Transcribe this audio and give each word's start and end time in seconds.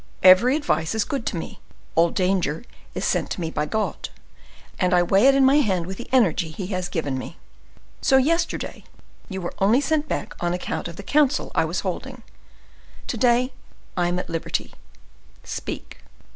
Every 0.23 0.55
advice 0.55 0.95
is 0.95 1.03
good 1.05 1.27
to 1.27 1.35
me; 1.37 1.59
all 1.93 2.09
danger 2.09 2.63
is 2.95 3.05
sent 3.05 3.29
to 3.29 3.39
me 3.39 3.51
by 3.51 3.67
God, 3.67 4.09
and 4.79 4.95
I 4.95 5.03
weigh 5.03 5.27
it 5.27 5.35
in 5.35 5.45
my 5.45 5.57
hand 5.57 5.85
with 5.85 5.97
the 5.99 6.09
energy 6.11 6.49
He 6.49 6.65
has 6.73 6.89
given 6.89 7.19
me. 7.19 7.37
So, 8.01 8.17
yesterday, 8.17 8.83
you 9.29 9.41
were 9.41 9.53
only 9.59 9.79
sent 9.79 10.07
back 10.07 10.33
on 10.39 10.55
account 10.55 10.87
of 10.87 10.95
the 10.95 11.03
council 11.03 11.51
I 11.53 11.65
was 11.65 11.81
holding. 11.81 12.23
To 13.05 13.17
day 13.17 13.53
I 13.95 14.07
am 14.07 14.17
at 14.17 14.27
liberty,—speak." 14.27 15.99